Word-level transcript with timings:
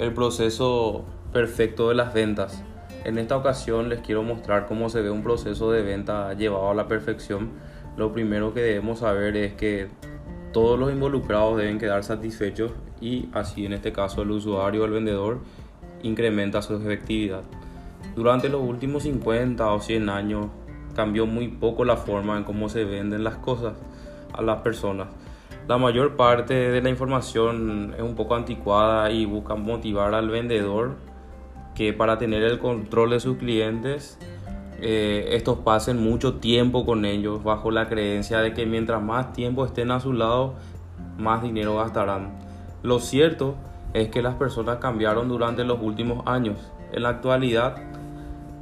el 0.00 0.14
proceso 0.14 1.04
perfecto 1.30 1.90
de 1.90 1.94
las 1.94 2.14
ventas. 2.14 2.64
En 3.04 3.18
esta 3.18 3.36
ocasión 3.36 3.90
les 3.90 4.00
quiero 4.00 4.22
mostrar 4.22 4.66
cómo 4.66 4.88
se 4.88 5.02
ve 5.02 5.10
un 5.10 5.22
proceso 5.22 5.70
de 5.70 5.82
venta 5.82 6.32
llevado 6.32 6.70
a 6.70 6.74
la 6.74 6.88
perfección. 6.88 7.50
Lo 7.98 8.10
primero 8.10 8.54
que 8.54 8.62
debemos 8.62 9.00
saber 9.00 9.36
es 9.36 9.52
que 9.52 9.88
todos 10.54 10.78
los 10.78 10.90
involucrados 10.90 11.58
deben 11.58 11.78
quedar 11.78 12.02
satisfechos 12.02 12.72
y 12.98 13.28
así 13.34 13.66
en 13.66 13.74
este 13.74 13.92
caso 13.92 14.22
el 14.22 14.30
usuario 14.30 14.82
o 14.82 14.84
el 14.86 14.92
vendedor 14.92 15.40
incrementa 16.02 16.62
su 16.62 16.76
efectividad. 16.76 17.42
Durante 18.16 18.48
los 18.48 18.62
últimos 18.62 19.02
50 19.02 19.70
o 19.70 19.80
100 19.80 20.08
años 20.08 20.46
cambió 20.96 21.26
muy 21.26 21.48
poco 21.48 21.84
la 21.84 21.98
forma 21.98 22.38
en 22.38 22.44
cómo 22.44 22.70
se 22.70 22.84
venden 22.84 23.22
las 23.22 23.36
cosas 23.36 23.74
a 24.32 24.40
las 24.40 24.62
personas. 24.62 25.08
La 25.70 25.78
mayor 25.78 26.16
parte 26.16 26.52
de 26.52 26.82
la 26.82 26.90
información 26.90 27.94
es 27.96 28.02
un 28.02 28.16
poco 28.16 28.34
anticuada 28.34 29.08
y 29.12 29.24
busca 29.24 29.54
motivar 29.54 30.14
al 30.14 30.28
vendedor 30.28 30.96
que 31.76 31.92
para 31.92 32.18
tener 32.18 32.42
el 32.42 32.58
control 32.58 33.10
de 33.10 33.20
sus 33.20 33.36
clientes 33.36 34.18
eh, 34.80 35.28
estos 35.30 35.58
pasen 35.58 36.02
mucho 36.02 36.40
tiempo 36.40 36.84
con 36.84 37.04
ellos 37.04 37.44
bajo 37.44 37.70
la 37.70 37.88
creencia 37.88 38.40
de 38.40 38.52
que 38.52 38.66
mientras 38.66 39.00
más 39.00 39.32
tiempo 39.32 39.64
estén 39.64 39.92
a 39.92 40.00
su 40.00 40.12
lado 40.12 40.54
más 41.18 41.40
dinero 41.40 41.76
gastarán. 41.76 42.32
Lo 42.82 42.98
cierto 42.98 43.54
es 43.94 44.08
que 44.08 44.22
las 44.22 44.34
personas 44.34 44.78
cambiaron 44.78 45.28
durante 45.28 45.62
los 45.62 45.80
últimos 45.80 46.26
años. 46.26 46.58
En 46.90 47.04
la 47.04 47.10
actualidad 47.10 47.76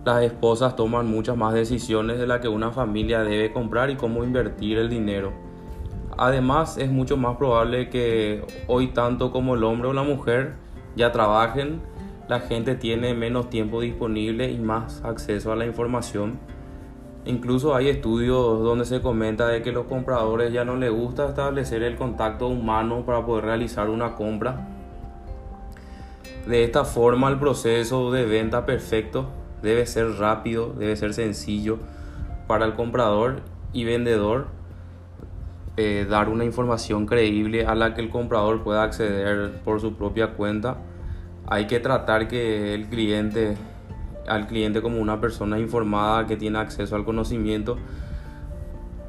las 0.04 0.22
esposas 0.24 0.76
toman 0.76 1.06
muchas 1.06 1.38
más 1.38 1.54
decisiones 1.54 2.18
de 2.18 2.26
las 2.26 2.40
que 2.40 2.48
una 2.48 2.70
familia 2.70 3.20
debe 3.22 3.50
comprar 3.50 3.88
y 3.88 3.96
cómo 3.96 4.24
invertir 4.24 4.76
el 4.76 4.90
dinero. 4.90 5.47
Además, 6.18 6.78
es 6.78 6.90
mucho 6.90 7.16
más 7.16 7.36
probable 7.36 7.90
que 7.90 8.44
hoy 8.66 8.88
tanto 8.88 9.30
como 9.30 9.54
el 9.54 9.62
hombre 9.62 9.88
o 9.88 9.92
la 9.92 10.02
mujer 10.02 10.54
ya 10.96 11.12
trabajen, 11.12 11.80
la 12.28 12.40
gente 12.40 12.74
tiene 12.74 13.14
menos 13.14 13.50
tiempo 13.50 13.80
disponible 13.80 14.50
y 14.50 14.58
más 14.58 15.04
acceso 15.04 15.52
a 15.52 15.56
la 15.56 15.64
información. 15.64 16.40
Incluso 17.24 17.76
hay 17.76 17.88
estudios 17.88 18.64
donde 18.64 18.84
se 18.84 19.00
comenta 19.00 19.46
de 19.46 19.62
que 19.62 19.70
los 19.70 19.86
compradores 19.86 20.52
ya 20.52 20.64
no 20.64 20.74
les 20.74 20.90
gusta 20.90 21.28
establecer 21.28 21.84
el 21.84 21.94
contacto 21.94 22.48
humano 22.48 23.04
para 23.06 23.24
poder 23.24 23.44
realizar 23.44 23.88
una 23.88 24.16
compra. 24.16 24.66
De 26.48 26.64
esta 26.64 26.84
forma 26.84 27.28
el 27.28 27.38
proceso 27.38 28.10
de 28.10 28.24
venta 28.24 28.66
perfecto 28.66 29.28
debe 29.62 29.86
ser 29.86 30.18
rápido, 30.18 30.72
debe 30.72 30.96
ser 30.96 31.14
sencillo 31.14 31.78
para 32.48 32.64
el 32.64 32.74
comprador 32.74 33.42
y 33.72 33.84
vendedor 33.84 34.57
eh, 35.80 36.06
dar 36.10 36.28
una 36.28 36.44
información 36.44 37.06
creíble 37.06 37.64
a 37.64 37.76
la 37.76 37.94
que 37.94 38.00
el 38.00 38.10
comprador 38.10 38.64
pueda 38.64 38.82
acceder 38.82 39.60
por 39.62 39.80
su 39.80 39.94
propia 39.94 40.32
cuenta. 40.32 40.78
Hay 41.46 41.68
que 41.68 41.78
tratar 41.78 42.26
que 42.26 42.74
el 42.74 42.88
cliente, 42.88 43.56
al 44.26 44.48
cliente 44.48 44.82
como 44.82 44.98
una 45.00 45.20
persona 45.20 45.56
informada 45.60 46.26
que 46.26 46.36
tiene 46.36 46.58
acceso 46.58 46.96
al 46.96 47.04
conocimiento. 47.04 47.78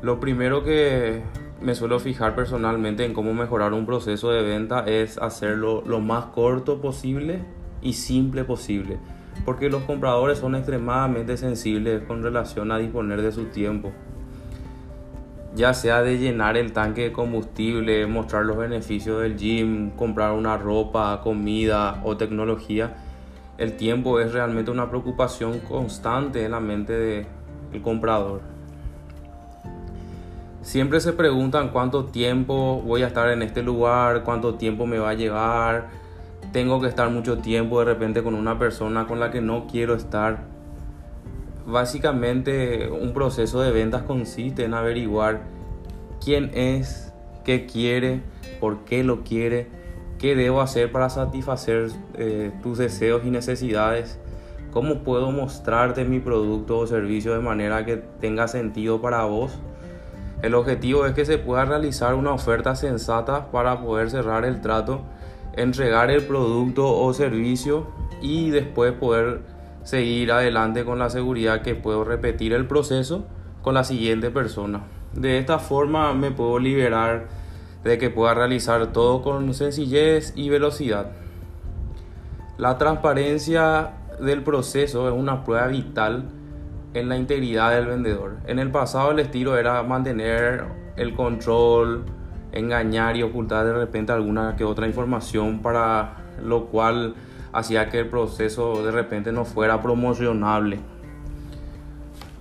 Lo 0.04 0.20
primero 0.20 0.64
que 0.64 1.24
me 1.60 1.74
suelo 1.74 2.00
fijar 2.00 2.36
personalmente 2.36 3.04
en 3.04 3.16
cómo 3.16 3.34
mejorar 3.34 3.74
un 3.74 3.88
proceso 3.88 4.30
de 4.30 4.44
venta 4.44 4.82
es 4.86 5.18
hacerlo 5.18 5.82
lo 5.88 6.00
más 6.02 6.26
corto 6.26 6.82
posible 6.82 7.40
y 7.82 7.94
simple 7.94 8.44
posible, 8.44 9.00
porque 9.44 9.72
los 9.72 9.82
compradores 9.86 10.38
son 10.38 10.54
extremadamente 10.54 11.36
sensibles 11.36 12.04
con 12.04 12.22
relación 12.22 12.72
a 12.72 12.78
disponer 12.78 13.24
de 13.24 13.32
su 13.32 13.46
tiempo 13.46 13.92
ya 15.56 15.74
sea 15.74 16.02
de 16.02 16.18
llenar 16.18 16.58
el 16.58 16.74
tanque 16.74 17.04
de 17.04 17.12
combustible, 17.12 18.06
mostrar 18.08 18.46
los 18.46 18.58
beneficios 18.58 19.22
del 19.22 19.38
gym, 19.38 19.92
comprar 19.92 20.32
una 20.34 20.58
ropa, 20.58 21.22
comida 21.24 22.02
o 22.04 22.18
tecnología, 22.18 22.96
el 23.58 23.76
tiempo 23.76 24.20
es 24.20 24.32
realmente 24.32 24.72
una 24.72 24.90
preocupación 24.90 25.60
constante 25.60 26.46
en 26.46 26.52
la 26.52 26.60
mente 26.60 26.94
del 26.94 27.82
comprador. 27.82 28.42
Siempre 30.62 31.00
se 31.00 31.14
preguntan 31.14 31.70
cuánto 31.70 32.06
tiempo 32.06 32.82
voy 32.86 33.02
a 33.02 33.08
estar 33.08 33.30
en 33.30 33.42
este 33.42 33.64
lugar, 33.64 34.24
cuánto 34.24 34.56
tiempo 34.56 34.86
me 34.86 35.00
va 35.00 35.10
a 35.10 35.14
llevar, 35.14 35.88
tengo 36.52 36.80
que 36.82 36.88
estar 36.88 37.10
mucho 37.10 37.40
tiempo 37.40 37.80
de 37.80 37.86
repente 37.86 38.24
con 38.24 38.34
una 38.34 38.58
persona 38.60 39.08
con 39.08 39.20
la 39.20 39.32
que 39.32 39.42
no 39.42 39.68
quiero 39.68 39.94
estar 39.96 40.44
básicamente 41.70 42.90
un 42.90 43.14
proceso 43.14 43.62
de 43.62 43.72
ventas 43.72 44.04
consiste 44.04 44.66
en 44.66 44.74
averiguar 44.74 45.42
quién 46.24 46.52
es, 46.54 47.14
qué 47.44 47.66
quiere, 47.66 48.22
por 48.60 48.86
qué 48.86 49.04
lo 49.04 49.24
quiere, 49.24 49.68
qué 50.18 50.36
debo 50.36 50.62
hacer 50.62 50.92
para 50.92 51.10
satisfacer 51.10 51.90
eh, 52.16 52.52
tus 52.62 52.78
deseos 52.78 53.22
y 53.26 53.30
necesidades, 53.30 54.20
cómo 54.72 55.04
puedo 55.04 55.32
mostrarte 55.32 56.06
mi 56.06 56.20
producto 56.20 56.78
o 56.80 56.88
servicio 56.88 57.34
de 57.34 57.40
manera 57.40 57.86
que 57.86 57.98
tenga 57.98 58.48
sentido 58.48 59.02
para 59.02 59.24
vos. 59.26 59.58
El 60.42 60.56
objetivo 60.56 61.06
es 61.06 61.14
que 61.14 61.26
se 61.26 61.38
pueda 61.38 61.66
realizar 61.66 62.16
una 62.16 62.34
oferta 62.34 62.76
sensata 62.76 63.52
para 63.52 63.82
poder 63.82 64.10
cerrar 64.10 64.46
el 64.46 64.62
trato, 64.62 65.02
entregar 65.54 66.12
el 66.12 66.24
producto 66.24 66.98
o 66.98 67.14
servicio 67.14 67.88
y 68.22 68.50
después 68.50 68.94
poder 68.94 69.42
seguir 69.84 70.32
adelante 70.32 70.86
con 70.86 71.00
la 71.00 71.10
seguridad 71.10 71.62
que 71.62 71.76
puedo 71.76 72.04
repetir 72.04 72.54
el 72.54 72.68
proceso 72.68 73.26
con 73.62 73.74
la 73.74 73.84
siguiente 73.84 74.30
persona. 74.30 74.84
De 75.14 75.38
esta 75.38 75.60
forma 75.60 76.14
me 76.14 76.32
puedo 76.32 76.60
liberar 76.60 77.28
de 77.84 77.98
que 77.98 78.10
pueda 78.10 78.34
realizar 78.34 78.88
todo 78.88 79.22
con 79.22 79.54
sencillez 79.54 80.34
y 80.36 80.50
velocidad. 80.50 81.12
La 82.58 82.78
transparencia 82.78 83.92
del 84.20 84.44
proceso 84.44 85.08
es 85.08 85.14
una 85.14 85.44
prueba 85.44 85.68
vital 85.68 86.26
en 86.94 87.10
la 87.10 87.18
integridad 87.18 87.72
del 87.72 87.88
vendedor. 87.88 88.38
En 88.48 88.60
el 88.60 88.72
pasado 88.72 89.12
el 89.12 89.20
estilo 89.20 89.58
era 89.58 89.82
mantener 89.84 90.66
el 90.98 91.16
control, 91.16 92.04
engañar 92.52 93.16
y 93.16 93.24
ocultar 93.24 93.66
de 93.66 93.74
repente 93.74 94.12
alguna 94.12 94.56
que 94.56 94.66
otra 94.66 94.88
información 94.88 95.62
para 95.62 96.18
lo 96.44 96.66
cual 96.66 97.16
hacía 97.54 97.90
que 97.90 98.00
el 98.00 98.10
proceso 98.10 98.84
de 98.84 98.92
repente 98.92 99.32
no 99.32 99.46
fuera 99.46 99.82
promocionable. 99.82 100.80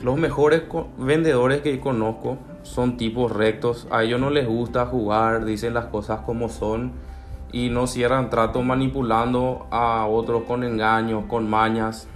Los 0.00 0.16
mejores 0.16 0.62
vendedores 0.96 1.60
que 1.62 1.80
conozco 1.80 2.38
son 2.62 2.96
tipos 2.96 3.32
rectos, 3.32 3.88
a 3.90 4.04
ellos 4.04 4.20
no 4.20 4.30
les 4.30 4.46
gusta 4.46 4.86
jugar, 4.86 5.44
dicen 5.44 5.74
las 5.74 5.86
cosas 5.86 6.20
como 6.20 6.48
son 6.48 6.92
y 7.50 7.70
no 7.70 7.86
cierran 7.86 8.30
trato 8.30 8.62
manipulando 8.62 9.66
a 9.70 10.06
otros 10.06 10.44
con 10.44 10.62
engaños, 10.62 11.24
con 11.26 11.48
mañas. 11.48 12.06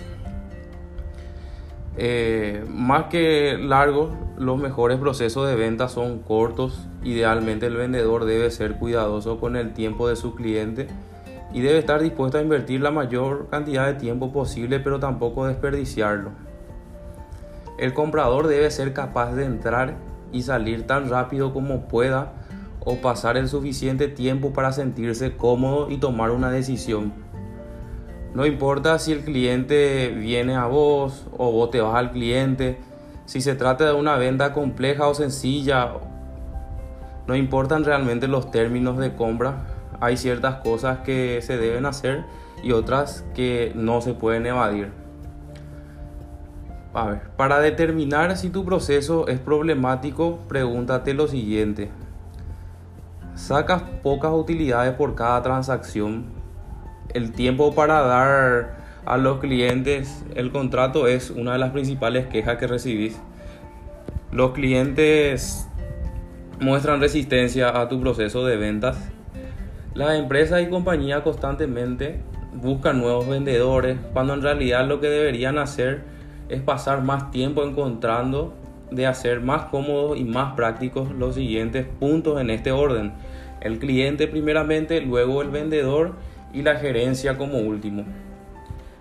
Eh, 1.96 2.64
más 2.68 3.04
que 3.04 3.58
largos, 3.58 4.10
los 4.38 4.58
mejores 4.58 4.98
procesos 4.98 5.48
de 5.48 5.56
venta 5.56 5.88
son 5.88 6.20
cortos. 6.20 6.86
Idealmente 7.02 7.66
el 7.66 7.76
vendedor 7.76 8.26
debe 8.26 8.50
ser 8.50 8.78
cuidadoso 8.78 9.40
con 9.40 9.56
el 9.56 9.72
tiempo 9.72 10.08
de 10.08 10.16
su 10.16 10.34
cliente 10.34 10.88
y 11.52 11.60
debe 11.60 11.78
estar 11.78 12.00
dispuesto 12.02 12.38
a 12.38 12.42
invertir 12.42 12.80
la 12.80 12.90
mayor 12.90 13.48
cantidad 13.48 13.86
de 13.86 13.94
tiempo 13.94 14.32
posible, 14.32 14.80
pero 14.80 15.00
tampoco 15.00 15.46
desperdiciarlo. 15.46 16.30
El 17.78 17.94
comprador 17.94 18.46
debe 18.46 18.70
ser 18.70 18.92
capaz 18.92 19.34
de 19.34 19.44
entrar 19.44 19.96
y 20.32 20.42
salir 20.42 20.86
tan 20.86 21.10
rápido 21.10 21.52
como 21.52 21.88
pueda 21.88 22.32
o 22.84 22.96
pasar 22.96 23.36
el 23.36 23.48
suficiente 23.48 24.08
tiempo 24.08 24.52
para 24.52 24.72
sentirse 24.72 25.36
cómodo 25.36 25.90
y 25.90 25.98
tomar 25.98 26.30
una 26.30 26.50
decisión. 26.50 27.12
No 28.34 28.46
importa 28.46 28.98
si 28.98 29.12
el 29.12 29.20
cliente 29.20 30.08
viene 30.08 30.54
a 30.54 30.66
vos 30.66 31.26
o 31.36 31.52
vos 31.52 31.70
te 31.70 31.80
vas 31.80 31.94
al 31.96 32.12
cliente, 32.12 32.78
si 33.26 33.40
se 33.40 33.54
trata 33.54 33.86
de 33.86 33.92
una 33.92 34.16
venta 34.16 34.52
compleja 34.52 35.06
o 35.06 35.14
sencilla, 35.14 35.92
no 37.26 37.36
importan 37.36 37.84
realmente 37.84 38.26
los 38.26 38.50
términos 38.50 38.98
de 38.98 39.14
compra, 39.14 39.66
hay 40.02 40.16
ciertas 40.16 40.56
cosas 40.56 40.98
que 40.98 41.40
se 41.42 41.56
deben 41.56 41.86
hacer 41.86 42.24
y 42.60 42.72
otras 42.72 43.24
que 43.36 43.70
no 43.76 44.00
se 44.00 44.14
pueden 44.14 44.44
evadir. 44.46 44.90
A 46.92 47.06
ver, 47.06 47.20
para 47.36 47.60
determinar 47.60 48.36
si 48.36 48.50
tu 48.50 48.64
proceso 48.64 49.28
es 49.28 49.38
problemático, 49.38 50.40
pregúntate 50.48 51.14
lo 51.14 51.28
siguiente. 51.28 51.88
¿Sacas 53.36 53.84
pocas 54.02 54.32
utilidades 54.32 54.92
por 54.94 55.14
cada 55.14 55.40
transacción? 55.40 56.24
El 57.14 57.30
tiempo 57.30 57.72
para 57.72 58.00
dar 58.00 58.82
a 59.04 59.16
los 59.18 59.38
clientes 59.38 60.24
el 60.34 60.50
contrato 60.50 61.06
es 61.06 61.30
una 61.30 61.52
de 61.52 61.58
las 61.58 61.70
principales 61.70 62.26
quejas 62.26 62.58
que 62.58 62.66
recibís. 62.66 63.20
Los 64.32 64.50
clientes 64.50 65.68
muestran 66.58 67.00
resistencia 67.00 67.80
a 67.80 67.88
tu 67.88 68.00
proceso 68.00 68.44
de 68.44 68.56
ventas 68.56 68.98
las 69.94 70.18
empresas 70.18 70.62
y 70.62 70.68
compañías 70.68 71.22
constantemente 71.22 72.20
buscan 72.54 73.00
nuevos 73.00 73.28
vendedores 73.28 73.98
cuando 74.12 74.34
en 74.34 74.42
realidad 74.42 74.86
lo 74.86 75.00
que 75.00 75.08
deberían 75.08 75.58
hacer 75.58 76.02
es 76.48 76.60
pasar 76.62 77.02
más 77.02 77.30
tiempo 77.30 77.62
encontrando 77.64 78.54
de 78.90 79.06
hacer 79.06 79.40
más 79.40 79.64
cómodos 79.64 80.18
y 80.18 80.24
más 80.24 80.54
prácticos 80.54 81.10
los 81.12 81.34
siguientes 81.34 81.86
puntos 81.98 82.40
en 82.40 82.50
este 82.50 82.72
orden. 82.72 83.12
El 83.60 83.78
cliente 83.78 84.28
primeramente, 84.28 85.00
luego 85.00 85.42
el 85.42 85.48
vendedor 85.48 86.14
y 86.52 86.62
la 86.62 86.76
gerencia 86.76 87.38
como 87.38 87.58
último. 87.58 88.04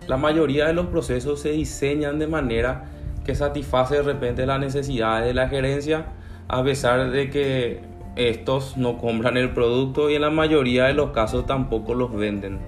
La 0.07 0.17
mayoría 0.17 0.67
de 0.67 0.73
los 0.73 0.87
procesos 0.87 1.41
se 1.41 1.51
diseñan 1.51 2.19
de 2.19 2.27
manera 2.27 2.85
que 3.25 3.35
satisface 3.35 3.95
de 3.95 4.03
repente 4.03 4.45
las 4.45 4.59
necesidades 4.59 5.25
de 5.25 5.33
la 5.33 5.47
gerencia 5.47 6.05
a 6.47 6.63
pesar 6.63 7.11
de 7.11 7.29
que 7.29 7.90
estos 8.15 8.77
no 8.77 8.97
compran 8.97 9.37
el 9.37 9.51
producto 9.51 10.09
y 10.09 10.15
en 10.15 10.21
la 10.21 10.29
mayoría 10.29 10.85
de 10.85 10.93
los 10.93 11.11
casos 11.11 11.45
tampoco 11.45 11.93
los 11.93 12.13
venden. 12.13 12.59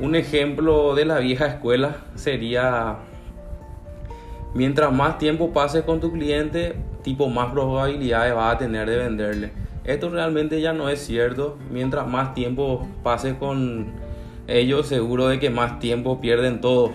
Un 0.00 0.14
ejemplo 0.14 0.94
de 0.94 1.04
la 1.04 1.18
vieja 1.18 1.46
escuela 1.46 1.96
sería 2.14 2.98
mientras 4.54 4.92
más 4.92 5.18
tiempo 5.18 5.52
pases 5.52 5.82
con 5.82 6.00
tu 6.00 6.12
cliente, 6.12 6.76
tipo 7.02 7.28
más 7.28 7.52
probabilidades 7.52 8.34
va 8.34 8.50
a 8.50 8.58
tener 8.58 8.88
de 8.88 8.96
venderle. 8.96 9.52
Esto 9.84 10.10
realmente 10.10 10.60
ya 10.60 10.72
no 10.72 10.88
es 10.88 11.00
cierto. 11.00 11.58
Mientras 11.70 12.06
más 12.06 12.34
tiempo 12.34 12.86
pases 13.02 13.34
con 13.34 13.92
ellos, 14.46 14.86
seguro 14.86 15.28
de 15.28 15.38
que 15.38 15.50
más 15.50 15.78
tiempo 15.78 16.20
pierden 16.20 16.60
todos. 16.60 16.92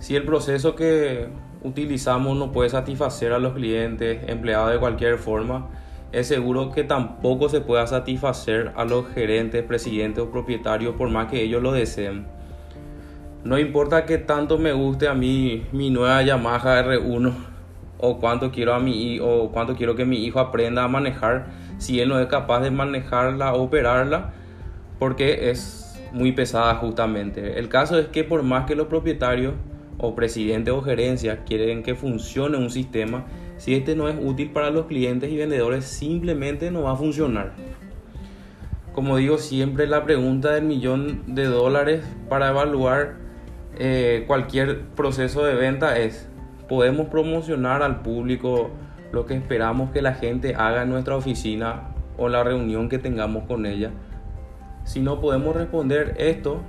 Si 0.00 0.16
el 0.16 0.24
proceso 0.24 0.74
que 0.74 1.28
utilizamos 1.62 2.36
no 2.36 2.50
puede 2.50 2.70
satisfacer 2.70 3.32
a 3.32 3.38
los 3.38 3.52
clientes, 3.52 4.28
empleados 4.28 4.72
de 4.72 4.80
cualquier 4.80 5.18
forma, 5.18 5.68
es 6.12 6.28
seguro 6.28 6.70
que 6.70 6.84
tampoco 6.84 7.48
se 7.48 7.62
pueda 7.62 7.86
satisfacer 7.86 8.72
a 8.76 8.84
los 8.84 9.08
gerentes, 9.08 9.64
presidentes 9.64 10.22
o 10.22 10.30
propietarios 10.30 10.94
por 10.94 11.08
más 11.08 11.30
que 11.30 11.42
ellos 11.42 11.62
lo 11.62 11.72
deseen. 11.72 12.26
No 13.44 13.58
importa 13.58 14.04
que 14.04 14.18
tanto 14.18 14.58
me 14.58 14.72
guste 14.72 15.08
a 15.08 15.14
mí 15.14 15.66
mi 15.72 15.90
nueva 15.90 16.22
Yamaha 16.22 16.84
R1 16.84 17.32
o 17.98 18.18
cuánto 18.18 18.52
quiero 18.52 18.74
a 18.74 18.78
mi 18.78 19.18
o 19.20 19.50
cuánto 19.50 19.74
quiero 19.74 19.96
que 19.96 20.04
mi 20.04 20.24
hijo 20.24 20.38
aprenda 20.38 20.84
a 20.84 20.88
manejar 20.88 21.46
si 21.78 22.00
él 22.00 22.08
no 22.08 22.20
es 22.20 22.26
capaz 22.26 22.60
de 22.60 22.70
manejarla 22.70 23.54
operarla 23.54 24.32
porque 24.98 25.50
es 25.50 26.00
muy 26.12 26.32
pesada 26.32 26.74
justamente. 26.76 27.58
El 27.58 27.68
caso 27.68 27.98
es 27.98 28.08
que 28.08 28.22
por 28.22 28.42
más 28.42 28.66
que 28.66 28.76
los 28.76 28.86
propietarios 28.86 29.54
o 29.98 30.14
presidentes 30.14 30.74
o 30.74 30.82
gerencias 30.82 31.38
quieren 31.46 31.82
que 31.82 31.94
funcione 31.94 32.58
un 32.58 32.70
sistema, 32.70 33.24
si 33.62 33.76
este 33.76 33.94
no 33.94 34.08
es 34.08 34.16
útil 34.20 34.50
para 34.50 34.70
los 34.70 34.86
clientes 34.86 35.30
y 35.30 35.36
vendedores, 35.36 35.84
simplemente 35.84 36.72
no 36.72 36.82
va 36.82 36.94
a 36.94 36.96
funcionar. 36.96 37.52
Como 38.92 39.18
digo 39.18 39.38
siempre, 39.38 39.86
la 39.86 40.02
pregunta 40.02 40.50
del 40.50 40.64
millón 40.64 41.22
de 41.32 41.44
dólares 41.44 42.02
para 42.28 42.48
evaluar 42.48 43.18
eh, 43.78 44.24
cualquier 44.26 44.80
proceso 44.96 45.44
de 45.44 45.54
venta 45.54 45.96
es, 45.96 46.28
¿podemos 46.68 47.06
promocionar 47.06 47.84
al 47.84 48.02
público 48.02 48.70
lo 49.12 49.26
que 49.26 49.36
esperamos 49.36 49.92
que 49.92 50.02
la 50.02 50.14
gente 50.14 50.56
haga 50.56 50.82
en 50.82 50.90
nuestra 50.90 51.14
oficina 51.14 51.94
o 52.18 52.28
la 52.28 52.42
reunión 52.42 52.88
que 52.88 52.98
tengamos 52.98 53.44
con 53.44 53.64
ella? 53.64 53.92
Si 54.82 54.98
no 54.98 55.20
podemos 55.20 55.54
responder 55.54 56.16
esto, 56.18 56.62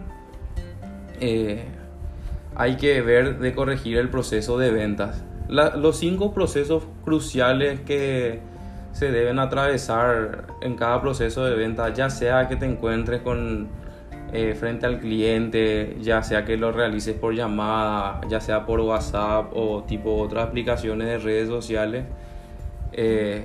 eh, 1.20 1.66
hay 2.54 2.78
que 2.78 3.02
ver 3.02 3.40
de 3.40 3.56
corregir 3.56 3.98
el 3.98 4.10
proceso 4.10 4.60
de 4.60 4.70
ventas. 4.70 5.24
Los 5.50 5.98
cinco 5.98 6.34
procesos 6.34 6.84
cruciales 7.04 7.82
que 7.82 8.42
se 8.92 9.12
deben 9.12 9.40
atravesar 9.40 10.48
en 10.62 10.76
cada 10.76 11.02
proceso 11.02 11.44
de 11.46 11.56
venta, 11.56 11.94
ya 11.94 12.10
sea 12.10 12.48
que 12.48 12.56
te 12.56 12.66
encuentres 12.66 13.22
con 13.22 13.68
eh, 14.32 14.56
frente 14.56 14.86
al 14.86 15.00
cliente, 15.00 15.98
ya 16.02 16.24
sea 16.24 16.46
que 16.46 16.58
lo 16.58 16.72
realices 16.72 17.16
por 17.16 17.36
llamada, 17.36 18.22
ya 18.30 18.40
sea 18.40 18.66
por 18.66 18.80
WhatsApp 18.80 19.52
o 19.54 19.84
tipo 19.84 20.16
otras 20.16 20.48
aplicaciones 20.48 21.08
de 21.08 21.18
redes 21.18 21.50
sociales, 21.50 22.06
eh, 22.94 23.44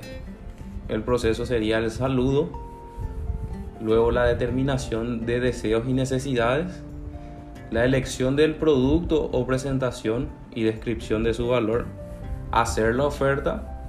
el 0.87 1.03
proceso 1.03 1.45
sería 1.45 1.79
el 1.79 1.91
saludo, 1.91 2.49
luego 3.81 4.11
la 4.11 4.25
determinación 4.25 5.25
de 5.25 5.39
deseos 5.39 5.87
y 5.87 5.93
necesidades, 5.93 6.83
la 7.71 7.85
elección 7.85 8.35
del 8.35 8.55
producto 8.55 9.29
o 9.31 9.45
presentación 9.45 10.29
y 10.53 10.63
descripción 10.63 11.23
de 11.23 11.33
su 11.33 11.47
valor, 11.47 11.85
hacer 12.51 12.95
la 12.95 13.05
oferta 13.05 13.79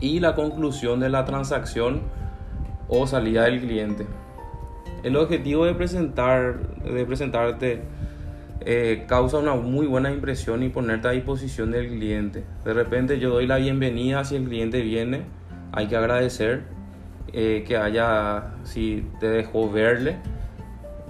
y 0.00 0.20
la 0.20 0.34
conclusión 0.34 1.00
de 1.00 1.08
la 1.08 1.24
transacción 1.24 2.02
o 2.88 3.06
salida 3.06 3.44
del 3.44 3.60
cliente. 3.60 4.06
El 5.02 5.16
objetivo 5.16 5.66
de, 5.66 5.74
presentar, 5.74 6.58
de 6.82 7.04
presentarte 7.04 7.82
eh, 8.60 9.04
causa 9.06 9.38
una 9.38 9.54
muy 9.54 9.86
buena 9.86 10.10
impresión 10.10 10.62
y 10.62 10.70
ponerte 10.70 11.08
a 11.08 11.10
disposición 11.10 11.70
del 11.70 11.88
cliente. 11.88 12.44
De 12.64 12.72
repente 12.72 13.18
yo 13.18 13.30
doy 13.30 13.46
la 13.46 13.56
bienvenida 13.56 14.24
si 14.24 14.36
el 14.36 14.44
cliente 14.44 14.80
viene, 14.80 15.22
hay 15.72 15.88
que 15.88 15.96
agradecer 15.96 16.62
eh, 17.32 17.64
que 17.66 17.76
haya, 17.76 18.54
si 18.62 19.06
te 19.20 19.28
dejó 19.28 19.70
verle, 19.70 20.16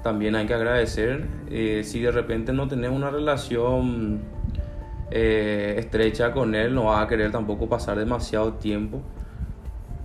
también 0.03 0.35
hay 0.37 0.47
que 0.47 0.55
agradecer. 0.55 1.27
Eh, 1.51 1.83
si 1.85 2.01
de 2.01 2.11
repente 2.11 2.53
no 2.53 2.67
tenés 2.67 2.91
una 2.91 3.11
relación 3.11 4.23
eh, 5.17 5.77
estrecha 5.79 6.33
con 6.33 6.57
él, 6.57 6.75
no 6.75 6.87
va 6.87 7.03
a 7.03 7.07
querer 7.07 7.31
tampoco 7.31 7.69
pasar 7.69 7.97
demasiado 7.97 8.55
tiempo 8.55 9.01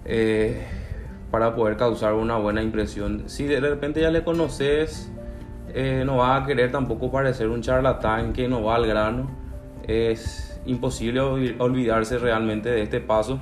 eh, 0.06 0.68
para 1.32 1.56
poder 1.56 1.78
causar 1.78 2.14
una 2.14 2.38
buena 2.38 2.62
impresión. 2.62 3.24
Si 3.28 3.46
de 3.46 3.60
repente 3.60 4.02
ya 4.02 4.12
le 4.12 4.24
conoces, 4.24 5.12
no 6.06 6.18
va 6.18 6.36
a 6.36 6.46
querer 6.46 6.72
tampoco 6.72 7.12
parecer 7.12 7.50
un 7.50 7.62
charlatán 7.62 8.34
que 8.34 8.48
no 8.48 8.64
va 8.64 8.76
al 8.76 8.86
grano. 8.86 9.30
Es 9.88 10.62
imposible 10.66 11.20
olvidarse 11.20 12.20
realmente 12.20 12.70
de 12.70 12.84
este 12.84 13.00
paso. 13.02 13.40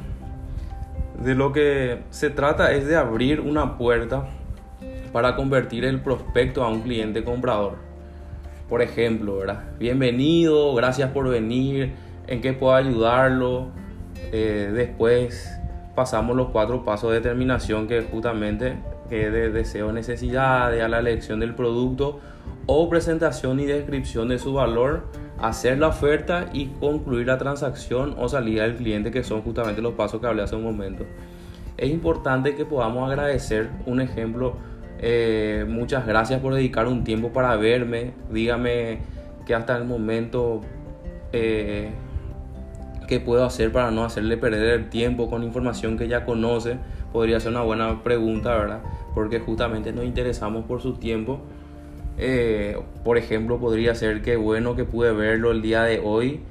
De 1.22 1.36
lo 1.36 1.52
que 1.52 2.04
se 2.12 2.30
trata 2.30 2.72
es 2.72 2.88
de 2.88 2.96
abrir 2.96 3.42
una 3.42 3.78
puerta 3.78 4.26
para 5.12 5.36
convertir 5.36 5.84
el 5.84 6.00
prospecto 6.00 6.64
a 6.64 6.70
un 6.70 6.82
cliente 6.82 7.24
comprador. 7.24 7.87
Por 8.70 8.82
ejemplo, 8.82 9.38
¿verdad? 9.38 9.64
Bienvenido, 9.80 10.76
gracias 10.76 11.12
por 11.12 11.30
venir, 11.30 11.94
en 12.28 12.42
qué 12.42 12.52
puedo 12.52 12.76
ayudarlo. 12.76 13.70
Eh, 14.34 14.72
después 14.74 15.50
pasamos 15.96 16.36
los 16.36 16.50
cuatro 16.50 16.84
pasos 16.84 17.12
de 17.12 17.18
determinación 17.18 17.88
que 17.88 18.02
justamente 18.02 18.78
que 19.10 19.30
de 19.30 19.52
deseo, 19.52 19.94
necesidad, 19.94 20.78
a 20.80 20.88
la 20.90 21.00
elección 21.00 21.40
del 21.40 21.56
producto 21.56 22.20
o 22.66 22.90
presentación 22.90 23.62
y 23.62 23.66
descripción 23.66 24.28
de 24.28 24.38
su 24.38 24.54
valor, 24.54 25.06
hacer 25.40 25.78
la 25.78 25.88
oferta 25.88 26.50
y 26.52 26.68
concluir 26.68 27.28
la 27.28 27.38
transacción 27.38 28.16
o 28.18 28.28
salida 28.28 28.64
del 28.64 28.76
cliente, 28.76 29.12
que 29.12 29.24
son 29.24 29.44
justamente 29.44 29.82
los 29.82 29.94
pasos 29.94 30.20
que 30.20 30.28
hablé 30.28 30.44
hace 30.44 30.58
un 30.58 30.64
momento. 30.64 31.06
Es 31.78 31.90
importante 31.90 32.56
que 32.56 32.66
podamos 32.66 33.10
agradecer 33.10 33.70
un 33.86 34.02
ejemplo 34.02 34.58
eh, 35.00 35.66
muchas 35.68 36.08
gracias 36.08 36.42
por 36.42 36.54
dedicar 36.54 36.88
un 36.88 37.04
tiempo 37.04 37.30
para 37.30 37.56
verme. 37.56 38.14
Dígame 38.32 39.00
que 39.46 39.56
hasta 39.56 39.78
el 39.78 39.86
momento 39.86 40.62
eh, 41.32 41.92
puedo 43.24 43.46
hacer 43.46 43.72
para 43.72 43.92
no 43.92 44.04
hacerle 44.04 44.38
perder 44.38 44.80
el 44.80 44.90
tiempo 44.90 45.30
con 45.30 45.44
información 45.44 45.98
que 45.98 46.08
ya 46.08 46.26
conoce. 46.26 46.78
Podría 47.14 47.40
ser 47.40 47.52
una 47.52 47.62
buena 47.62 48.04
pregunta, 48.04 48.56
¿verdad? 48.56 48.82
Porque 49.14 49.40
justamente 49.40 49.94
nos 49.94 50.06
interesamos 50.06 50.66
por 50.66 50.82
su 50.82 50.94
tiempo. 50.94 51.40
Eh, 52.18 52.78
por 53.04 53.18
ejemplo, 53.18 53.60
podría 53.60 53.94
ser 53.96 54.22
que 54.24 54.36
bueno 54.36 54.76
que 54.76 54.84
pude 54.84 55.12
verlo 55.14 55.52
el 55.52 55.62
día 55.62 55.84
de 55.84 56.00
hoy. 56.04 56.42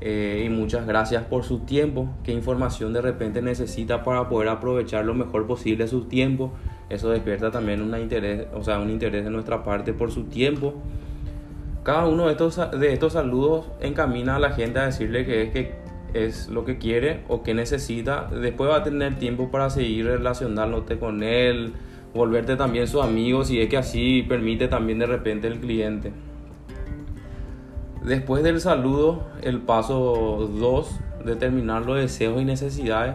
y 0.00 0.50
muchas 0.50 0.86
gracias 0.86 1.24
por 1.24 1.44
su 1.44 1.60
tiempo. 1.60 2.08
¿Qué 2.24 2.32
información 2.32 2.92
de 2.92 3.00
repente 3.00 3.40
necesita 3.40 4.04
para 4.04 4.28
poder 4.28 4.50
aprovechar 4.50 5.06
lo 5.06 5.14
mejor 5.14 5.46
posible 5.46 5.88
su 5.88 6.04
tiempo? 6.04 6.52
Eso 6.90 7.10
despierta 7.10 7.50
también 7.50 7.80
interés, 7.96 8.46
o 8.54 8.62
sea, 8.62 8.78
un 8.78 8.90
interés 8.90 9.24
de 9.24 9.30
nuestra 9.30 9.62
parte 9.62 9.92
por 9.92 10.10
su 10.10 10.24
tiempo. 10.24 10.74
Cada 11.82 12.06
uno 12.06 12.26
de 12.26 12.32
estos, 12.32 12.58
de 12.78 12.92
estos 12.92 13.14
saludos 13.14 13.66
encamina 13.80 14.36
a 14.36 14.38
la 14.38 14.50
gente 14.50 14.78
a 14.78 14.86
decirle 14.86 15.24
que 15.24 15.42
es, 15.42 15.50
que 15.50 15.74
es 16.14 16.48
lo 16.48 16.64
que 16.64 16.78
quiere 16.78 17.22
o 17.28 17.42
que 17.42 17.54
necesita. 17.54 18.28
Después 18.30 18.70
va 18.70 18.76
a 18.76 18.82
tener 18.82 19.16
tiempo 19.18 19.50
para 19.50 19.70
seguir 19.70 20.06
relacionándote 20.06 20.98
con 20.98 21.22
él, 21.22 21.72
volverte 22.14 22.56
también 22.56 22.86
su 22.86 23.02
amigo 23.02 23.44
si 23.44 23.60
es 23.60 23.68
que 23.68 23.76
así 23.76 24.22
permite 24.22 24.68
también 24.68 24.98
de 24.98 25.06
repente 25.06 25.46
el 25.48 25.58
cliente. 25.60 26.12
Después 28.04 28.42
del 28.42 28.60
saludo, 28.60 29.26
el 29.42 29.60
paso 29.60 30.50
2, 30.58 31.00
determinar 31.24 31.86
los 31.86 31.96
deseos 31.96 32.40
y 32.40 32.44
necesidades 32.44 33.14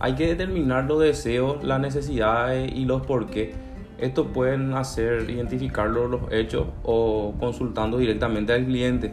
hay 0.00 0.14
que 0.14 0.26
determinar 0.26 0.86
los 0.86 1.00
deseos, 1.00 1.62
las 1.62 1.78
necesidades 1.78 2.72
y 2.74 2.86
los 2.86 3.02
por 3.02 3.26
qué. 3.26 3.54
Esto 3.98 4.28
pueden 4.28 4.72
hacer 4.72 5.28
identificar 5.28 5.90
los 5.90 6.22
hechos 6.30 6.68
o 6.82 7.34
consultando 7.38 7.98
directamente 7.98 8.54
al 8.54 8.64
cliente. 8.64 9.12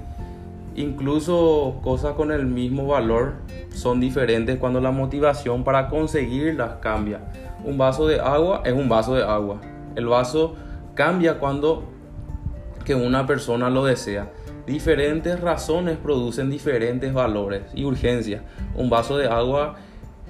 Incluso 0.78 1.80
cosas 1.84 2.14
con 2.14 2.32
el 2.32 2.46
mismo 2.46 2.88
valor 2.88 3.34
son 3.74 4.00
diferentes 4.00 4.58
cuando 4.60 4.80
la 4.80 4.92
motivación 4.92 5.66
para 5.66 5.90
conseguirlas 5.90 6.76
cambia. 6.80 7.20
Un 7.66 7.78
vaso 7.78 8.08
de 8.08 8.22
agua 8.22 8.62
es 8.64 8.74
un 8.74 8.88
vaso 8.88 9.14
de 9.16 9.24
agua. 9.24 9.60
El 9.96 10.06
vaso 10.06 10.56
cambia 10.94 11.38
cuando 11.38 11.84
que 12.86 12.96
una 12.96 13.28
persona 13.28 13.70
lo 13.70 13.84
desea. 13.84 14.32
Diferentes 14.66 15.42
razones 15.42 15.98
producen 15.98 16.50
diferentes 16.50 17.14
valores 17.14 17.64
y 17.74 17.84
urgencias. 17.84 18.42
Un 18.76 18.90
vaso 18.90 19.18
de 19.18 19.28
agua 19.28 19.76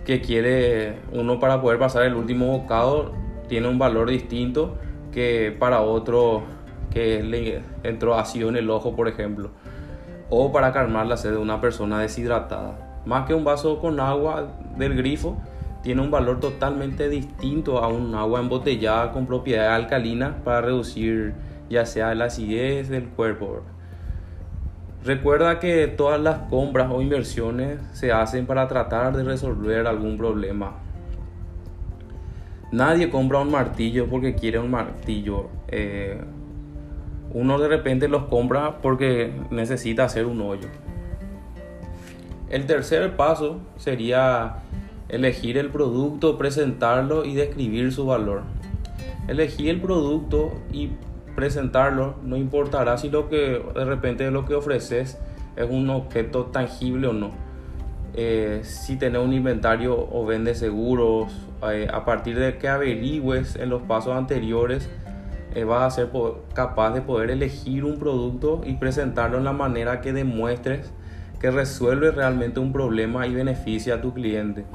que 0.08 0.22
quiere 0.22 1.00
uno 1.12 1.38
para 1.38 1.62
poder 1.62 1.80
pasar 1.80 2.04
el 2.04 2.16
último 2.16 2.48
bocado 2.48 3.12
tiene 3.50 3.68
un 3.68 3.78
valor 3.78 4.10
distinto 4.10 4.78
que 5.12 5.54
para 5.60 5.82
otro 5.82 6.44
que 6.90 7.22
le 7.22 7.62
entró 7.84 8.16
ácido 8.16 8.48
en 8.48 8.56
el 8.56 8.70
ojo, 8.70 8.96
por 8.96 9.10
ejemplo, 9.10 9.50
o 10.30 10.54
para 10.54 10.72
calmar 10.72 11.08
la 11.08 11.18
sed 11.18 11.32
de 11.32 11.38
una 11.38 11.60
persona 11.60 12.00
deshidratada. 12.00 13.02
Más 13.06 13.28
que 13.28 13.34
un 13.34 13.44
vaso 13.44 13.80
con 13.80 14.00
agua 14.00 14.48
del 14.78 14.96
grifo, 14.96 15.36
tiene 15.84 16.02
un 16.02 16.10
valor 16.10 16.40
totalmente 16.40 17.10
distinto 17.10 17.80
a 17.80 17.90
un 17.90 18.16
agua 18.16 18.40
embotellada 18.40 19.12
con 19.12 19.28
propiedad 19.28 19.76
alcalina 19.76 20.38
para 20.46 20.62
reducir 20.62 21.34
ya 21.70 21.86
sea 21.86 22.16
la 22.16 22.26
acidez 22.26 22.88
del 22.88 23.10
cuerpo. 23.10 23.64
Recuerda 25.08 25.62
que 25.62 25.88
todas 25.88 26.20
las 26.20 26.38
compras 26.50 26.92
o 26.92 27.02
inversiones 27.02 27.80
se 27.94 28.12
hacen 28.12 28.46
para 28.46 28.68
tratar 28.68 29.16
de 29.16 29.24
resolver 29.24 29.88
algún 29.88 30.18
problema. 30.18 30.80
Nadie 32.74 33.10
compra 33.10 33.40
un 33.40 33.50
martillo 33.50 34.08
porque 34.08 34.36
quiere 34.36 34.60
un 34.60 34.70
martillo. 34.70 35.48
Eh, 35.70 36.20
uno 37.32 37.58
de 37.58 37.70
repente 37.70 38.10
los 38.10 38.24
compra 38.24 38.80
porque 38.82 39.32
necesita 39.50 40.04
hacer 40.04 40.26
un 40.26 40.42
hoyo. 40.42 40.68
El 42.50 42.66
tercer 42.66 43.16
paso 43.16 43.62
sería 43.78 44.58
elegir 45.08 45.58
el 45.58 45.70
producto, 45.70 46.38
presentarlo 46.38 47.24
y 47.24 47.34
describir 47.34 47.94
su 47.94 48.08
valor. 48.08 48.42
Elegir 49.30 49.70
el 49.70 49.80
producto 49.80 50.52
y 50.74 50.90
presentarlo 51.38 52.16
no 52.24 52.36
importará 52.36 52.98
si 52.98 53.12
lo 53.12 53.30
que 53.30 53.64
de 53.76 53.86
repente 53.86 54.30
lo 54.32 54.46
que 54.46 54.56
ofreces 54.56 55.20
es 55.56 55.70
un 55.70 55.88
objeto 55.92 56.46
tangible 56.46 57.06
o 57.06 57.14
no. 57.14 57.30
Eh, 58.16 58.62
si 58.64 58.96
tenés 58.96 59.22
un 59.22 59.34
inventario 59.34 59.96
o 60.12 60.26
vendes 60.26 60.58
seguros, 60.58 61.32
eh, 61.72 61.88
a 61.94 62.06
partir 62.06 62.40
de 62.40 62.58
que 62.58 62.68
averigües 62.68 63.56
en 63.56 63.70
los 63.70 63.84
pasos 63.84 64.18
anteriores, 64.18 64.90
eh, 65.54 65.64
vas 65.64 65.84
a 65.84 65.96
ser 65.96 66.10
capaz 66.56 66.96
de 66.96 67.02
poder 67.02 67.30
elegir 67.30 67.86
un 67.86 68.00
producto 68.00 68.62
y 68.66 68.74
presentarlo 68.74 69.38
en 69.38 69.44
la 69.44 69.54
manera 69.54 70.02
que 70.02 70.14
demuestres 70.14 70.92
que 71.40 71.52
resuelve 71.52 72.10
realmente 72.10 72.60
un 72.60 72.74
problema 72.74 73.28
y 73.28 73.36
beneficia 73.36 73.96
a 73.96 74.02
tu 74.02 74.12
cliente. 74.12 74.66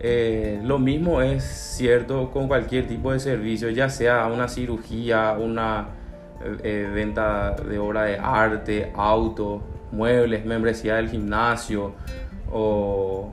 Eh, 0.00 0.60
lo 0.62 0.78
mismo 0.78 1.22
es 1.22 1.44
cierto 1.44 2.30
con 2.30 2.48
cualquier 2.48 2.86
tipo 2.86 3.12
de 3.12 3.20
servicio, 3.20 3.70
ya 3.70 3.88
sea 3.88 4.26
una 4.26 4.48
cirugía, 4.48 5.36
una 5.38 5.88
eh, 6.62 6.90
venta 6.92 7.52
de 7.52 7.78
obra 7.78 8.04
de 8.04 8.18
arte, 8.18 8.92
auto, 8.94 9.62
muebles, 9.92 10.44
membresía 10.44 10.96
del 10.96 11.08
gimnasio 11.08 11.94
o 12.52 13.32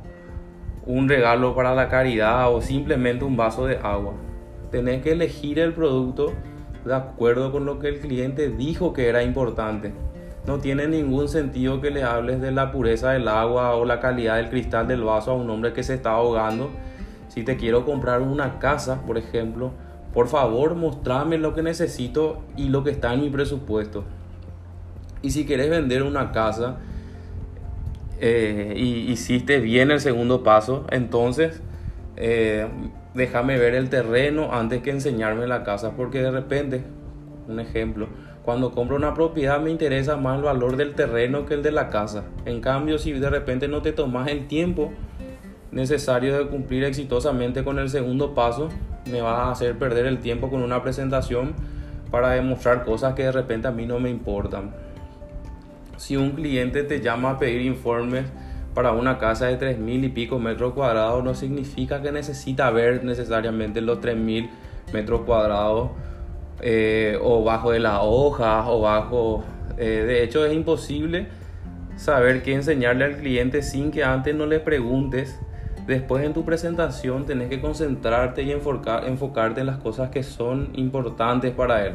un 0.85 1.09
regalo 1.09 1.55
para 1.55 1.75
la 1.75 1.89
caridad 1.89 2.53
o 2.53 2.61
simplemente 2.61 3.25
un 3.25 3.35
vaso 3.35 3.65
de 3.65 3.77
agua. 3.77 4.13
Tenés 4.69 5.01
que 5.01 5.11
elegir 5.11 5.59
el 5.59 5.73
producto 5.73 6.33
de 6.85 6.95
acuerdo 6.95 7.51
con 7.51 7.65
lo 7.65 7.79
que 7.79 7.89
el 7.89 7.99
cliente 7.99 8.49
dijo 8.49 8.93
que 8.93 9.07
era 9.07 9.23
importante. 9.23 9.93
No 10.45 10.57
tiene 10.57 10.87
ningún 10.87 11.27
sentido 11.27 11.81
que 11.81 11.91
le 11.91 12.03
hables 12.03 12.41
de 12.41 12.51
la 12.51 12.71
pureza 12.71 13.11
del 13.11 13.27
agua 13.27 13.75
o 13.75 13.85
la 13.85 13.99
calidad 13.99 14.37
del 14.37 14.49
cristal 14.49 14.87
del 14.87 15.03
vaso 15.03 15.31
a 15.31 15.35
un 15.35 15.49
hombre 15.49 15.73
que 15.73 15.83
se 15.83 15.93
está 15.93 16.11
ahogando. 16.11 16.69
Si 17.27 17.43
te 17.43 17.57
quiero 17.57 17.85
comprar 17.85 18.21
una 18.21 18.57
casa, 18.59 19.01
por 19.05 19.17
ejemplo, 19.17 19.71
por 20.13 20.27
favor 20.27 20.75
mostrame 20.75 21.37
lo 21.37 21.53
que 21.53 21.61
necesito 21.61 22.41
y 22.57 22.69
lo 22.69 22.83
que 22.83 22.91
está 22.91 23.13
en 23.13 23.21
mi 23.21 23.29
presupuesto. 23.29 24.03
Y 25.21 25.29
si 25.31 25.45
quieres 25.45 25.69
vender 25.69 26.03
una 26.03 26.31
casa 26.31 26.77
eh, 28.19 28.73
y 28.75 29.11
hiciste 29.11 29.59
bien 29.59 29.91
el 29.91 29.99
segundo 29.99 30.43
paso, 30.43 30.85
entonces 30.89 31.61
eh, 32.17 32.67
déjame 33.13 33.57
ver 33.57 33.75
el 33.75 33.89
terreno 33.89 34.53
antes 34.53 34.81
que 34.81 34.89
enseñarme 34.89 35.47
la 35.47 35.63
casa, 35.63 35.91
porque 35.95 36.21
de 36.21 36.31
repente, 36.31 36.83
un 37.47 37.59
ejemplo, 37.59 38.07
cuando 38.43 38.71
compro 38.71 38.95
una 38.95 39.13
propiedad 39.13 39.59
me 39.61 39.69
interesa 39.69 40.17
más 40.17 40.37
el 40.37 40.43
valor 40.43 40.75
del 40.75 40.95
terreno 40.95 41.45
que 41.45 41.53
el 41.53 41.63
de 41.63 41.71
la 41.71 41.89
casa. 41.89 42.23
En 42.45 42.59
cambio, 42.59 42.97
si 42.97 43.11
de 43.13 43.29
repente 43.29 43.67
no 43.67 43.81
te 43.81 43.91
tomas 43.91 44.29
el 44.29 44.47
tiempo 44.47 44.91
necesario 45.71 46.37
de 46.37 46.47
cumplir 46.47 46.83
exitosamente 46.83 47.63
con 47.63 47.79
el 47.79 47.89
segundo 47.89 48.33
paso, 48.33 48.69
me 49.09 49.21
vas 49.21 49.39
a 49.39 49.51
hacer 49.51 49.77
perder 49.77 50.05
el 50.05 50.19
tiempo 50.19 50.49
con 50.49 50.63
una 50.63 50.81
presentación 50.81 51.53
para 52.09 52.31
demostrar 52.31 52.83
cosas 52.83 53.13
que 53.13 53.23
de 53.23 53.31
repente 53.31 53.67
a 53.67 53.71
mí 53.71 53.85
no 53.85 53.99
me 53.99 54.09
importan. 54.09 54.71
Si 55.97 56.17
un 56.17 56.31
cliente 56.31 56.83
te 56.83 56.99
llama 56.99 57.31
a 57.31 57.39
pedir 57.39 57.61
informes 57.61 58.25
para 58.73 58.91
una 58.91 59.17
casa 59.19 59.45
de 59.47 59.59
3.000 59.59 60.05
y 60.05 60.09
pico 60.09 60.39
metros 60.39 60.73
cuadrados, 60.73 61.23
no 61.23 61.35
significa 61.35 62.01
que 62.01 62.11
necesita 62.11 62.69
ver 62.71 63.03
necesariamente 63.03 63.81
los 63.81 63.99
3.000 63.99 64.49
metros 64.93 65.21
cuadrados 65.21 65.91
eh, 66.61 67.17
o 67.21 67.43
bajo 67.43 67.71
de 67.71 67.79
la 67.79 68.01
hoja 68.01 68.69
o 68.69 68.81
bajo... 68.81 69.43
Eh, 69.77 70.03
de 70.05 70.23
hecho 70.23 70.45
es 70.45 70.53
imposible 70.53 71.27
saber 71.95 72.43
qué 72.43 72.53
enseñarle 72.53 73.05
al 73.05 73.17
cliente 73.17 73.63
sin 73.63 73.91
que 73.91 74.03
antes 74.03 74.35
no 74.35 74.45
le 74.45 74.59
preguntes. 74.59 75.39
Después 75.87 76.23
en 76.23 76.33
tu 76.33 76.45
presentación 76.45 77.25
tenés 77.25 77.49
que 77.49 77.59
concentrarte 77.59 78.43
y 78.43 78.51
enfocarte 78.51 79.61
en 79.61 79.67
las 79.67 79.77
cosas 79.77 80.09
que 80.09 80.23
son 80.23 80.69
importantes 80.73 81.51
para 81.51 81.85
él. 81.85 81.93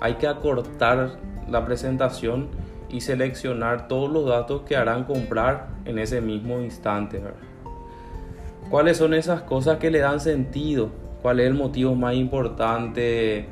Hay 0.00 0.14
que 0.14 0.28
acortar 0.28 1.18
la 1.48 1.64
presentación 1.64 2.48
y 2.90 3.00
seleccionar 3.00 3.88
todos 3.88 4.10
los 4.10 4.26
datos 4.26 4.62
que 4.62 4.76
harán 4.76 5.04
comprar 5.04 5.68
en 5.84 5.98
ese 5.98 6.20
mismo 6.20 6.60
instante. 6.60 7.20
¿Cuáles 8.70 8.98
son 8.98 9.14
esas 9.14 9.42
cosas 9.42 9.78
que 9.78 9.90
le 9.90 9.98
dan 9.98 10.20
sentido? 10.20 10.90
¿Cuál 11.22 11.40
es 11.40 11.48
el 11.48 11.54
motivo 11.54 11.94
más 11.94 12.14
importante? 12.14 13.48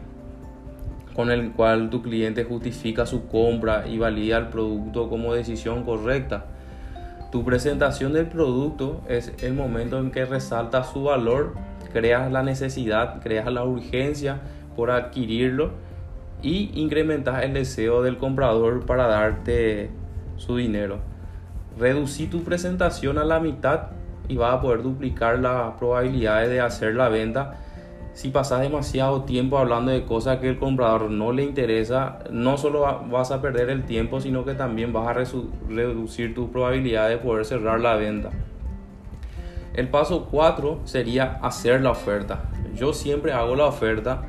Con 1.17 1.31
el 1.31 1.53
cual 1.53 1.89
tu 1.89 2.03
cliente 2.03 2.45
justifica 2.45 3.07
su 3.07 3.27
compra 3.27 3.89
y 3.89 3.97
valida 3.97 4.37
el 4.37 4.49
producto 4.49 5.09
como 5.09 5.33
decisión 5.33 5.83
correcta. 5.83 6.45
Tu 7.33 7.43
presentación 7.43 8.13
del 8.13 8.27
producto 8.27 9.01
es 9.09 9.33
el 9.41 9.55
momento 9.55 9.99
en 9.99 10.11
que 10.11 10.27
resalta 10.27 10.85
su 10.85 11.05
valor, 11.05 11.55
creas 11.91 12.31
la 12.31 12.43
necesidad, 12.43 13.23
creas 13.23 13.51
la 13.51 13.65
urgencia 13.65 14.43
por 14.77 14.91
adquirirlo 14.91 15.71
y 16.43 16.71
incrementas 16.75 17.43
el 17.45 17.55
deseo 17.55 18.03
del 18.03 18.19
comprador 18.19 18.85
para 18.85 19.07
darte 19.07 19.89
su 20.37 20.57
dinero. 20.57 20.99
Reducí 21.79 22.27
tu 22.27 22.43
presentación 22.43 23.17
a 23.17 23.25
la 23.25 23.41
mitad 23.41 23.89
y 24.29 24.37
vas 24.37 24.53
a 24.53 24.61
poder 24.61 24.83
duplicar 24.83 25.39
las 25.39 25.73
probabilidades 25.79 26.51
de 26.51 26.61
hacer 26.61 26.95
la 26.95 27.09
venta 27.09 27.55
si 28.17 28.31
pasas 28.31 28.63
demasiado 28.63 29.25
tiempo 29.25 29.59
hablando 29.59 29.93
de 29.93 30.05
cosas 30.05 30.39
que 30.39 30.49
el 30.49 30.59
comprador 30.59 31.11
no 31.11 31.33
le 31.33 31.43
interesa, 31.43 32.21
no 32.31 32.57
solo 32.57 32.81
vas 33.11 33.31
a 33.31 33.43
perder 33.43 33.69
el 33.69 33.85
tiempo, 33.85 34.23
sino 34.23 34.43
que 34.43 34.55
también 34.55 34.91
vas 34.91 35.07
a 35.09 35.13
reducir 35.69 36.35
tu 36.35 36.51
probabilidad 36.51 37.11
de 37.11 37.19
poder 37.19 37.45
cerrar 37.45 37.79
la 37.79 37.95
venta. 37.95 38.31
El 39.75 39.89
paso 39.89 40.29
4 40.31 40.81
sería 40.85 41.39
hacer 41.43 41.83
la 41.83 41.91
oferta. 41.91 42.45
Yo 42.75 42.95
siempre 42.95 43.33
hago 43.33 43.55
la 43.55 43.67
oferta, 43.67 44.23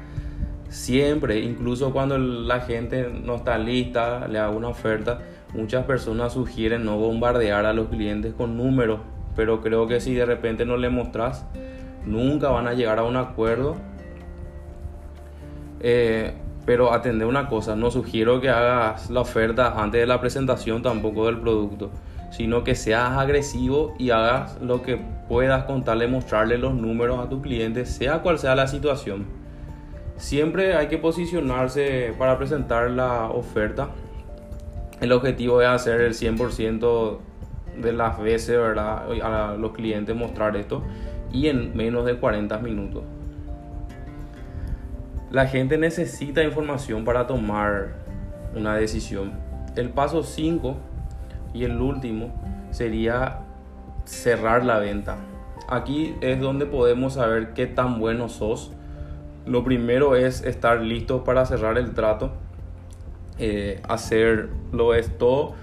siempre, 0.67 1.39
incluso 1.39 1.93
cuando 1.93 2.17
la 2.17 2.59
gente 2.59 3.09
no 3.09 3.35
está 3.35 3.57
lista, 3.57 4.27
le 4.27 4.37
hago 4.37 4.57
una 4.57 4.67
oferta. 4.67 5.21
Muchas 5.53 5.85
personas 5.85 6.33
sugieren 6.33 6.83
no 6.83 6.97
bombardear 6.97 7.65
a 7.65 7.71
los 7.71 7.87
clientes 7.87 8.33
con 8.33 8.57
números, 8.57 8.99
pero 9.33 9.61
creo 9.61 9.87
que 9.87 10.01
si 10.01 10.13
de 10.13 10.25
repente 10.25 10.65
no 10.65 10.75
le 10.75 10.89
mostras 10.89 11.45
nunca 12.07 12.49
van 12.49 12.67
a 12.67 12.73
llegar 12.73 12.99
a 12.99 13.03
un 13.03 13.17
acuerdo. 13.17 13.75
Eh, 15.79 16.33
pero 16.65 16.91
atender 16.91 17.27
una 17.27 17.47
cosa, 17.47 17.77
no 17.77 17.91
sugiero 17.91 18.41
que 18.41 18.49
hagas 18.49 19.09
la 19.09 19.21
oferta 19.21 19.81
antes 19.81 20.01
de 20.01 20.05
la 20.05 20.19
presentación 20.19 20.81
tampoco 20.81 21.27
del 21.27 21.39
producto, 21.39 21.91
sino 22.29 22.65
que 22.65 22.75
seas 22.75 23.11
agresivo 23.11 23.93
y 23.97 24.09
hagas 24.09 24.59
lo 24.61 24.81
que 24.81 24.99
puedas 25.29 25.63
contarle, 25.63 26.07
mostrarle 26.07 26.57
los 26.57 26.73
números 26.73 27.25
a 27.25 27.29
tu 27.29 27.41
cliente, 27.41 27.85
sea 27.85 28.21
cual 28.21 28.37
sea 28.37 28.53
la 28.53 28.67
situación. 28.67 29.27
Siempre 30.17 30.75
hay 30.75 30.87
que 30.87 30.97
posicionarse 30.97 32.13
para 32.17 32.37
presentar 32.37 32.91
la 32.91 33.29
oferta. 33.29 33.87
El 34.99 35.13
objetivo 35.13 35.61
es 35.61 35.69
hacer 35.69 36.01
el 36.01 36.15
100% 36.15 37.19
de 37.81 37.93
las 37.93 38.19
veces, 38.19 38.57
¿verdad? 38.57 39.03
A 39.21 39.55
los 39.55 39.71
clientes 39.71 40.13
mostrar 40.13 40.57
esto 40.57 40.83
y 41.31 41.47
en 41.47 41.75
menos 41.75 42.05
de 42.05 42.17
40 42.17 42.57
minutos. 42.59 43.03
La 45.29 45.45
gente 45.47 45.77
necesita 45.77 46.43
información 46.43 47.03
para 47.03 47.27
tomar 47.27 47.95
una 48.55 48.75
decisión. 48.75 49.33
El 49.75 49.89
paso 49.89 50.23
5 50.23 50.77
y 51.53 51.65
el 51.65 51.81
último 51.81 52.33
sería 52.71 53.39
cerrar 54.05 54.63
la 54.63 54.79
venta. 54.79 55.17
Aquí 55.67 56.15
es 56.21 56.39
donde 56.39 56.65
podemos 56.65 57.15
saber 57.15 57.53
qué 57.53 57.67
tan 57.67 57.99
bueno 57.99 58.29
sos. 58.29 58.71
Lo 59.45 59.63
primero 59.63 60.15
es 60.15 60.43
estar 60.43 60.81
listo 60.81 61.25
para 61.25 61.45
cerrar 61.45 61.77
el 61.77 61.93
trato. 61.93 62.31
Eh, 63.37 63.81
hacerlo 63.87 64.93
es 64.95 65.17
todo, 65.17 65.55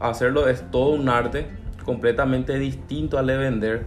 hacerlo 0.00 0.48
es 0.48 0.70
todo 0.70 0.90
un 0.90 1.08
arte 1.08 1.46
completamente 1.84 2.58
distinto 2.58 3.18
al 3.18 3.26
de 3.26 3.36
vender 3.36 3.86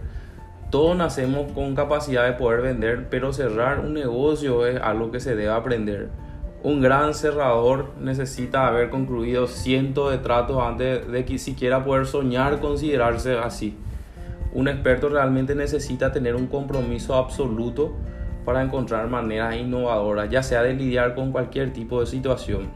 Todos 0.72 0.96
nacemos 0.96 1.52
con 1.52 1.74
capacidad 1.74 2.24
de 2.24 2.32
poder 2.32 2.62
vender, 2.62 3.06
pero 3.10 3.34
cerrar 3.34 3.80
un 3.80 3.92
negocio 3.92 4.66
es 4.66 4.80
algo 4.80 5.10
que 5.10 5.20
se 5.20 5.36
debe 5.36 5.52
aprender. 5.52 6.08
Un 6.62 6.80
gran 6.80 7.12
cerrador 7.12 7.90
necesita 8.00 8.66
haber 8.68 8.88
concluido 8.88 9.48
cientos 9.48 10.10
de 10.10 10.16
tratos 10.16 10.62
antes 10.62 11.06
de 11.12 11.26
que 11.26 11.36
siquiera 11.36 11.84
poder 11.84 12.06
soñar 12.06 12.58
considerarse 12.60 13.36
así. 13.36 13.76
Un 14.54 14.66
experto 14.66 15.10
realmente 15.10 15.54
necesita 15.54 16.10
tener 16.10 16.34
un 16.36 16.46
compromiso 16.46 17.16
absoluto 17.16 17.92
para 18.46 18.62
encontrar 18.62 19.08
maneras 19.08 19.54
innovadoras, 19.56 20.30
ya 20.30 20.42
sea 20.42 20.62
de 20.62 20.72
lidiar 20.72 21.14
con 21.14 21.32
cualquier 21.32 21.74
tipo 21.74 22.00
de 22.00 22.06
situación. 22.06 22.70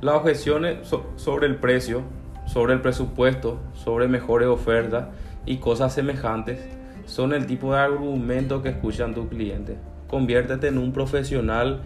Las 0.00 0.14
objeciones 0.14 0.90
sobre 1.16 1.48
el 1.48 1.56
precio, 1.56 2.00
sobre 2.46 2.72
el 2.72 2.80
presupuesto, 2.80 3.58
sobre 3.74 4.08
mejores 4.08 4.48
ofertas 4.48 5.08
y 5.46 5.58
cosas 5.58 5.94
semejantes 5.94 6.58
son 7.06 7.32
el 7.32 7.46
tipo 7.46 7.72
de 7.72 7.78
argumento 7.78 8.62
que 8.62 8.70
escuchan 8.70 9.14
tus 9.14 9.28
clientes. 9.28 9.76
Conviértete 10.08 10.68
en 10.68 10.78
un 10.78 10.92
profesional 10.92 11.80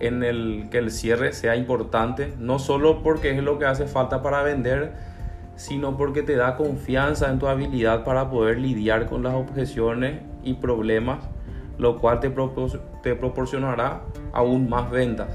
en 0.00 0.22
el 0.22 0.68
que 0.70 0.78
el 0.78 0.90
cierre 0.90 1.32
sea 1.32 1.56
importante, 1.56 2.34
no 2.38 2.58
solo 2.58 3.02
porque 3.02 3.30
es 3.30 3.42
lo 3.42 3.58
que 3.58 3.66
hace 3.66 3.86
falta 3.86 4.22
para 4.22 4.42
vender, 4.42 4.92
sino 5.54 5.96
porque 5.96 6.22
te 6.22 6.36
da 6.36 6.56
confianza 6.56 7.30
en 7.30 7.38
tu 7.38 7.46
habilidad 7.46 8.04
para 8.04 8.30
poder 8.30 8.58
lidiar 8.58 9.06
con 9.06 9.22
las 9.22 9.34
objeciones 9.34 10.20
y 10.42 10.54
problemas, 10.54 11.18
lo 11.78 11.98
cual 11.98 12.20
te, 12.20 12.32
te 13.02 13.14
proporcionará 13.14 14.02
aún 14.32 14.68
más 14.68 14.90
ventas. 14.90 15.28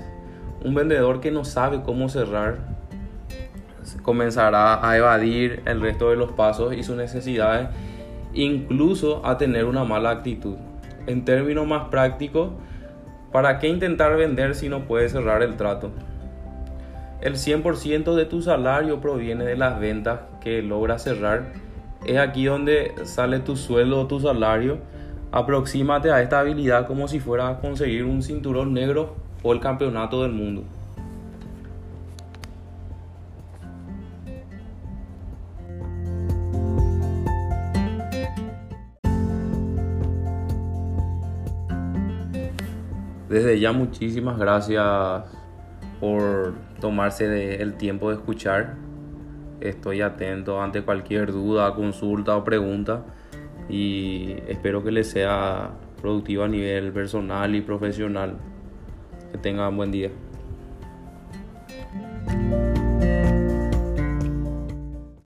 Un 0.63 0.73
vendedor 0.73 1.21
que 1.21 1.31
no 1.31 1.45
sabe 1.45 1.81
cómo 1.83 2.09
cerrar 2.09 2.76
comenzará 4.01 4.87
a 4.87 4.97
evadir 4.97 5.61
el 5.65 5.81
resto 5.81 6.09
de 6.09 6.15
los 6.15 6.31
pasos 6.31 6.73
y 6.73 6.83
sus 6.83 6.95
necesidades, 6.95 7.69
incluso 8.33 9.25
a 9.25 9.37
tener 9.37 9.65
una 9.65 9.83
mala 9.83 10.11
actitud. 10.11 10.55
En 11.05 11.25
términos 11.25 11.65
más 11.67 11.89
prácticos, 11.89 12.51
¿Para 13.31 13.59
qué 13.59 13.67
intentar 13.67 14.15
vender 14.15 14.55
si 14.55 14.69
no 14.69 14.85
puedes 14.85 15.11
cerrar 15.11 15.43
el 15.43 15.57
trato? 15.57 15.91
El 17.19 17.35
100% 17.35 18.15
de 18.15 18.25
tu 18.25 18.41
salario 18.41 19.01
proviene 19.01 19.43
de 19.43 19.57
las 19.57 19.79
ventas 19.79 20.21
que 20.39 20.61
logras 20.61 21.03
cerrar. 21.03 21.51
Es 22.05 22.17
aquí 22.17 22.45
donde 22.45 22.93
sale 23.03 23.39
tu 23.39 23.57
sueldo 23.57 23.99
o 23.99 24.07
tu 24.07 24.21
salario. 24.21 24.77
Aproxímate 25.31 26.09
a 26.09 26.21
esta 26.21 26.39
habilidad 26.39 26.87
como 26.87 27.09
si 27.09 27.19
fuera 27.19 27.49
a 27.49 27.59
conseguir 27.59 28.05
un 28.05 28.23
cinturón 28.23 28.73
negro 28.73 29.15
o 29.43 29.51
el 29.51 29.59
campeonato 29.59 30.23
del 30.23 30.31
mundo. 30.31 30.63
Desde 43.29 43.59
ya 43.59 43.73
muchísimas 43.73 44.37
gracias 44.37 45.23
por 45.99 46.53
tomarse 46.79 47.61
el 47.61 47.73
tiempo 47.73 48.09
de 48.09 48.15
escuchar. 48.15 48.75
Estoy 49.59 50.01
atento 50.01 50.61
ante 50.61 50.83
cualquier 50.83 51.31
duda, 51.31 51.73
consulta 51.73 52.37
o 52.37 52.43
pregunta 52.43 53.03
y 53.67 54.35
espero 54.47 54.83
que 54.83 54.91
les 54.91 55.09
sea 55.09 55.71
productivo 56.01 56.43
a 56.43 56.47
nivel 56.47 56.93
personal 56.93 57.53
y 57.55 57.61
profesional. 57.61 58.37
Que 59.31 59.37
tengan 59.37 59.75
buen 59.75 59.91
día. 59.91 60.11